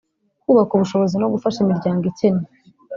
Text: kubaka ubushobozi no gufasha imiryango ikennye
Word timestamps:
kubaka 0.43 0.71
ubushobozi 0.73 1.15
no 1.17 1.27
gufasha 1.33 1.57
imiryango 1.61 2.03
ikennye 2.11 2.47